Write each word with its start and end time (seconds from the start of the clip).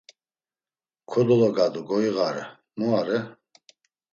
Kodologadu 1.09 1.81
goiğare, 1.89 2.45
mu 2.77 2.87
are! 2.99 3.19